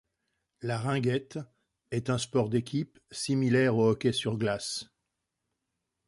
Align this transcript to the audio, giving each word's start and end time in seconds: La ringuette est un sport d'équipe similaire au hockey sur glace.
La 0.63 0.79
ringuette 0.79 1.37
est 1.91 2.09
un 2.09 2.17
sport 2.17 2.49
d'équipe 2.49 2.97
similaire 3.11 3.77
au 3.77 3.87
hockey 3.89 4.13
sur 4.13 4.35
glace. 4.35 4.85